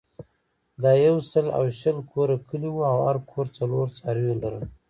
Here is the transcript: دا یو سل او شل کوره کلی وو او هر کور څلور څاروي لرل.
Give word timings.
دا 0.81 0.91
یو 1.05 1.15
سل 1.31 1.47
او 1.57 1.63
شل 1.79 1.97
کوره 2.09 2.37
کلی 2.47 2.69
وو 2.71 2.81
او 2.91 2.97
هر 3.07 3.17
کور 3.29 3.45
څلور 3.57 3.85
څاروي 3.97 4.33
لرل. 4.41 4.63